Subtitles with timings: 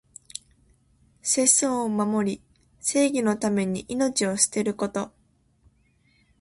[1.21, 2.41] 節操を守り、
[2.79, 5.13] 正義のために命を捨てること。